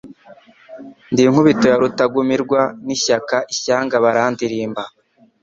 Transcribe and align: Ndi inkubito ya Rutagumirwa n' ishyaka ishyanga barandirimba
Ndi 1.11 1.21
inkubito 1.27 1.65
ya 1.71 1.79
Rutagumirwa 1.81 2.61
n' 2.85 2.93
ishyaka 2.95 3.35
ishyanga 3.53 3.95
barandirimba 4.03 4.83